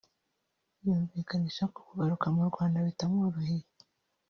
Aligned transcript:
yumvikanisha 0.83 1.63
ko 1.73 1.79
kugaruka 1.87 2.25
mu 2.35 2.43
Rwanda 2.49 2.85
bitamworohera 2.87 3.69